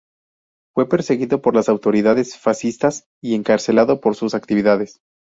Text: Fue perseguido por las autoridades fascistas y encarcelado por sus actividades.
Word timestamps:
Fue 0.73 0.89
perseguido 0.89 1.43
por 1.43 1.53
las 1.53 1.69
autoridades 1.69 2.35
fascistas 2.35 3.07
y 3.21 3.35
encarcelado 3.35 4.01
por 4.01 4.15
sus 4.15 4.33
actividades. 4.33 4.99